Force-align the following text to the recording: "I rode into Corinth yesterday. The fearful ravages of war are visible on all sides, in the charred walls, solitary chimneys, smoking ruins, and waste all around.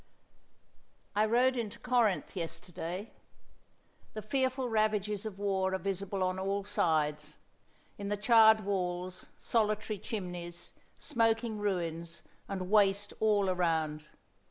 "I 1.13 1.27
rode 1.27 1.55
into 1.55 1.77
Corinth 1.77 2.35
yesterday. 2.35 3.13
The 4.15 4.23
fearful 4.23 4.67
ravages 4.67 5.27
of 5.27 5.37
war 5.37 5.75
are 5.75 5.77
visible 5.77 6.23
on 6.23 6.39
all 6.39 6.63
sides, 6.63 7.37
in 7.99 8.09
the 8.09 8.17
charred 8.17 8.61
walls, 8.65 9.27
solitary 9.37 9.99
chimneys, 9.99 10.73
smoking 10.97 11.59
ruins, 11.59 12.23
and 12.47 12.71
waste 12.71 13.13
all 13.19 13.47
around. 13.47 14.07